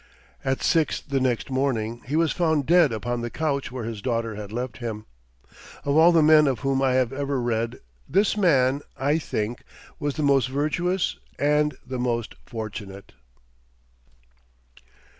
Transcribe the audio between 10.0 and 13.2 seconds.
the most virtuous and the most fortunate.